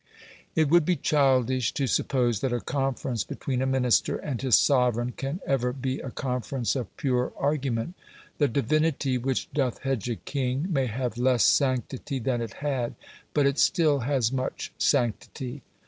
[0.55, 5.11] It would be childish to suppose that a conference between a Minister and his sovereign
[5.11, 7.93] can ever be a conference of pure argument.
[8.39, 12.95] "The divinity which doth hedge a king" may have less sanctity than it had,
[13.35, 15.61] but it still has much sanctity.